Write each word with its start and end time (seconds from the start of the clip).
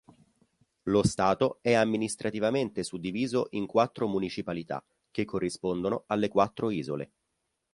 Lo 0.85 1.05
Stato 1.05 1.59
è 1.61 1.73
amministrativamente 1.73 2.81
suddiviso 2.81 3.49
in 3.51 3.67
quattro 3.67 4.07
municipalità, 4.07 4.83
che 5.11 5.25
corrispondono 5.25 6.05
alle 6.07 6.27
quattro 6.27 6.71
isole. 6.71 7.11